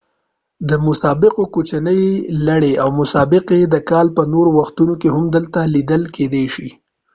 [0.69, 2.03] د مسابقو کوچنۍ
[2.47, 6.69] لړۍ او مسابقې د کال په نورو وختونو کې هم دلته لیدل کیدای شي